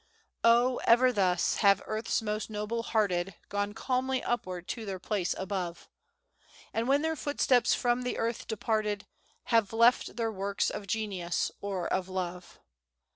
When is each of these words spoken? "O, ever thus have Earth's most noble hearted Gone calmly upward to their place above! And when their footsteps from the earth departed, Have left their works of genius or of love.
"O, 0.43 0.77
ever 0.85 1.13
thus 1.13 1.57
have 1.57 1.83
Earth's 1.85 2.23
most 2.23 2.49
noble 2.49 2.81
hearted 2.81 3.35
Gone 3.49 3.73
calmly 3.75 4.23
upward 4.23 4.67
to 4.69 4.83
their 4.83 4.97
place 4.97 5.35
above! 5.37 5.87
And 6.73 6.87
when 6.87 7.03
their 7.03 7.15
footsteps 7.15 7.75
from 7.75 8.01
the 8.01 8.17
earth 8.17 8.47
departed, 8.47 9.05
Have 9.53 9.71
left 9.71 10.15
their 10.15 10.31
works 10.31 10.71
of 10.71 10.87
genius 10.87 11.51
or 11.61 11.87
of 11.87 12.09
love. 12.09 12.59